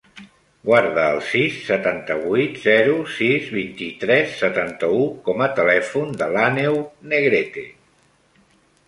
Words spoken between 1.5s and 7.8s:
setanta-vuit, zero, sis, vint-i-tres, setanta-u com a telèfon de l'Àneu Negrete.